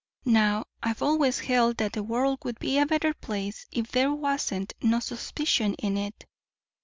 [0.25, 4.73] Now I've always held that the world would be a better place if there wasn't
[4.81, 6.25] no suspicion in it.